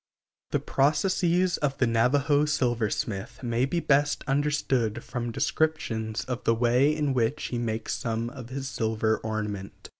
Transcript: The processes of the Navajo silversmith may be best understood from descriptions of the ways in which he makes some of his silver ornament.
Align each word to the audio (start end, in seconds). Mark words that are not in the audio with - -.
The 0.49 0.59
processes 0.59 1.57
of 1.57 1.77
the 1.77 1.85
Navajo 1.85 2.45
silversmith 2.45 3.43
may 3.43 3.65
be 3.65 3.79
best 3.79 4.23
understood 4.25 5.03
from 5.03 5.31
descriptions 5.31 6.25
of 6.25 6.43
the 6.43 6.55
ways 6.55 6.97
in 6.97 7.13
which 7.13 7.49
he 7.49 7.59
makes 7.59 7.93
some 7.93 8.31
of 8.31 8.49
his 8.49 8.67
silver 8.67 9.17
ornament. 9.19 9.89